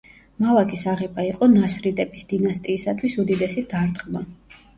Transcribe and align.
მალაგის 0.43 0.85
აღება 0.93 1.25
იყო 1.27 1.49
ნასრიდების 1.55 2.25
დინასტიისათვის 2.33 3.19
უდიდესი 3.27 3.65
დარტყმა. 3.77 4.25